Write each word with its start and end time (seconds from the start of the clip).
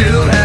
still 0.00 0.39